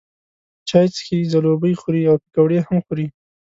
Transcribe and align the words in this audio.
چای 0.69 0.87
څښي، 0.93 1.17
ځلوبۍ 1.31 1.73
خوري 1.81 2.03
او 2.09 2.15
پیکوړې 2.23 2.59
هم 2.67 2.77
خوري. 2.85 3.07